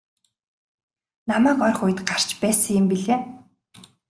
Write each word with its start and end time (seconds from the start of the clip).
Намайг 1.29 1.59
орох 1.67 1.81
үед 1.85 1.99
гарч 2.09 2.29
байсан 2.41 2.73
юм 2.79 2.85
билээ. 2.89 3.19